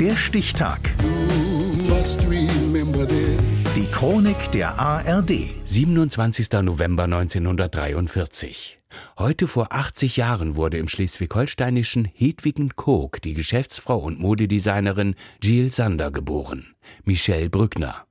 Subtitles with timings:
[0.00, 0.78] Der Stichtag.
[3.74, 5.32] Die Chronik der ARD.
[5.64, 6.52] 27.
[6.62, 8.78] November 1943.
[9.18, 16.12] Heute vor 80 Jahren wurde im schleswig-holsteinischen Hedwigen Koog die Geschäftsfrau und Modedesignerin Jill Sander
[16.12, 16.76] geboren.
[17.04, 18.06] Michelle Brückner.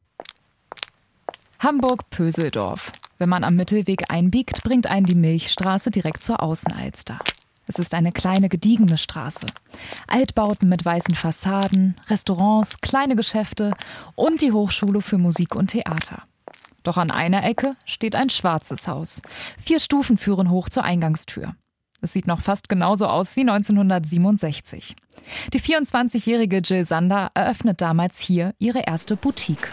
[1.60, 2.92] Hamburg-Pöseldorf.
[3.18, 7.20] Wenn man am Mittelweg einbiegt, bringt einen die Milchstraße direkt zur Außenalster.
[7.68, 9.45] Es ist eine kleine, gediegene Straße.
[10.07, 13.73] Altbauten mit weißen Fassaden, Restaurants, kleine Geschäfte
[14.16, 16.23] und die Hochschule für Musik und Theater.
[16.84, 19.22] Doch an einer Ecke steht ein schwarzes Haus.
[19.58, 21.55] Vier Stufen führen hoch zur Eingangstür.
[21.99, 24.95] Es sieht noch fast genauso aus wie 1967.
[25.53, 29.67] Die 24-jährige Jill Sander eröffnet damals hier ihre erste Boutique.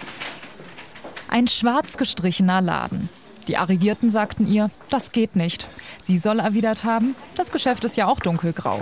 [1.28, 3.08] Ein schwarz gestrichener Laden.
[3.48, 5.66] Die Arrivierten sagten ihr, das geht nicht.
[6.02, 8.80] Sie soll erwidert haben, das Geschäft ist ja auch dunkelgrau.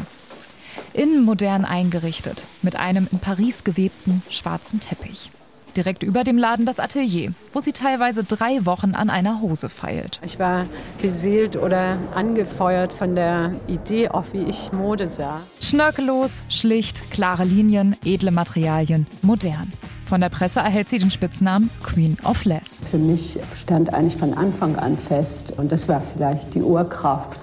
[0.93, 5.31] Innen modern eingerichtet, mit einem in Paris gewebten schwarzen Teppich.
[5.77, 10.21] Direkt über dem Laden das Atelier, wo sie teilweise drei Wochen an einer Hose feilt.
[10.23, 10.67] Ich war
[11.01, 15.41] beseelt oder angefeuert von der Idee, auch wie ich Mode sah.
[15.61, 19.73] Schnörkellos, schlicht, klare Linien, edle Materialien, modern.
[20.13, 22.83] Von der Presse erhält sie den Spitznamen Queen of Less.
[22.85, 27.41] Für mich stand eigentlich von Anfang an fest, und das war vielleicht die Urkraft,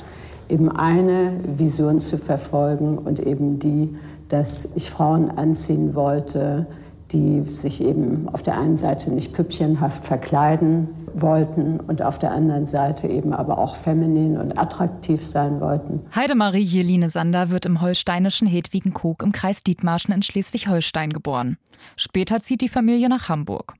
[0.50, 3.95] eben eine Vision zu verfolgen und eben die,
[4.28, 6.67] dass ich Frauen anziehen wollte,
[7.11, 12.66] die sich eben auf der einen Seite nicht püppchenhaft verkleiden wollten und auf der anderen
[12.66, 16.01] Seite eben aber auch feminin und attraktiv sein wollten.
[16.16, 21.57] Heidemarie Jeline Sander wird im holsteinischen Hedwigen-Koog im Kreis Dietmarschen in Schleswig-Holstein geboren.
[21.95, 23.73] Später zieht die Familie nach Hamburg.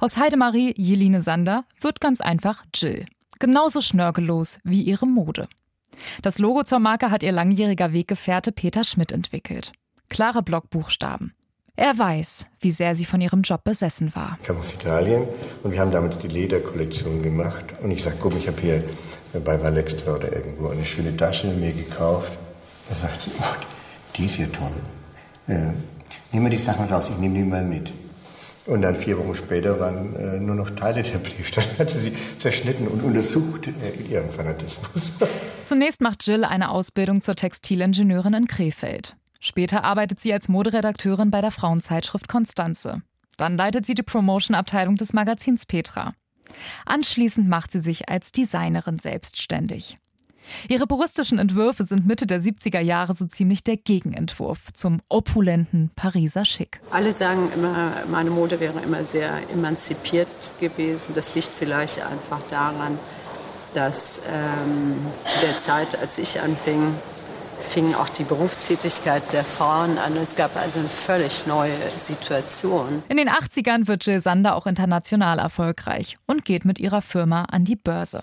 [0.00, 3.06] Aus Heidemarie Jeline Sander wird ganz einfach Jill.
[3.38, 5.48] Genauso schnörkellos wie ihre Mode.
[6.22, 9.72] Das Logo zur Marke hat ihr langjähriger Weggefährte Peter Schmidt entwickelt.
[10.08, 11.32] Klare Blockbuchstaben.
[11.78, 14.38] Er weiß, wie sehr sie von ihrem Job besessen war.
[14.40, 15.24] Ich kam aus Italien
[15.62, 17.74] und wir haben damals die Lederkollektion gemacht.
[17.82, 18.82] Und ich sage, guck, ich habe hier
[19.44, 22.32] bei Valextra oder irgendwo eine schöne Tasche mir gekauft.
[22.88, 23.54] Da sagt sie, oh,
[24.16, 24.72] die ist ja toll.
[25.48, 25.72] Äh,
[26.32, 27.92] nehmen wir die Sachen raus, ich nehme die mal mit.
[28.64, 31.50] Und dann vier Wochen später waren äh, nur noch Teile der Brief.
[31.54, 35.12] Dann hat sie sie zerschnitten und untersucht äh, ihren Fanatismus.
[35.62, 39.14] Zunächst macht Jill eine Ausbildung zur Textilingenieurin in Krefeld.
[39.46, 43.02] Später arbeitet sie als Moderedakteurin bei der Frauenzeitschrift Konstanze.
[43.36, 46.14] Dann leitet sie die Promotion-Abteilung des Magazins Petra.
[46.84, 49.98] Anschließend macht sie sich als Designerin selbstständig.
[50.68, 56.44] Ihre puristischen Entwürfe sind Mitte der 70er Jahre so ziemlich der Gegenentwurf zum opulenten Pariser
[56.44, 56.80] Schick.
[56.90, 61.14] Alle sagen immer, meine Mode wäre immer sehr emanzipiert gewesen.
[61.14, 62.98] Das liegt vielleicht einfach daran,
[63.74, 66.94] dass ähm, zu der Zeit, als ich anfing,
[67.66, 70.16] fing auch die Berufstätigkeit der Frauen an.
[70.16, 73.02] Es gab also eine völlig neue Situation.
[73.08, 77.64] In den 80ern wird Jill Sander auch international erfolgreich und geht mit ihrer Firma an
[77.64, 78.22] die Börse.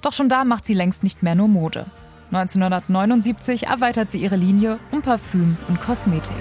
[0.00, 1.86] Doch schon da macht sie längst nicht mehr nur Mode.
[2.32, 6.32] 1979 erweitert sie ihre Linie um Parfüm und Kosmetik.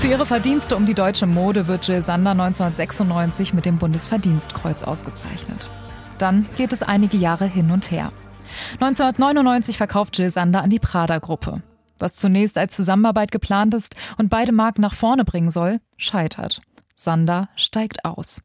[0.00, 5.68] Für ihre Verdienste um die deutsche Mode wird Jill Sander 1996 mit dem Bundesverdienstkreuz ausgezeichnet.
[6.18, 8.10] Dann geht es einige Jahre hin und her.
[8.74, 11.62] 1999 verkauft Jill Sander an die Prada-Gruppe.
[11.98, 16.60] Was zunächst als Zusammenarbeit geplant ist und beide Marken nach vorne bringen soll, scheitert.
[16.94, 18.42] Sander steigt aus.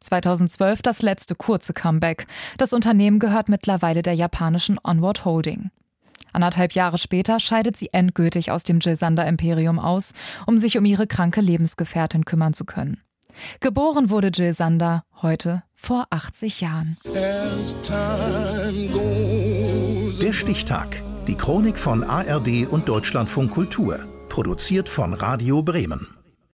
[0.00, 2.26] 2012 das letzte kurze Comeback.
[2.58, 5.70] Das Unternehmen gehört mittlerweile der japanischen Onward Holding.
[6.32, 10.12] Anderthalb Jahre später scheidet sie endgültig aus dem Jill Sander Imperium aus,
[10.46, 13.00] um sich um ihre kranke Lebensgefährtin kümmern zu können.
[13.60, 16.96] Geboren wurde Jill Sander heute vor 80 Jahren.
[20.22, 21.02] Der Stichtag.
[21.26, 23.98] Die Chronik von ARD und Deutschlandfunk Kultur.
[24.28, 26.13] Produziert von Radio Bremen.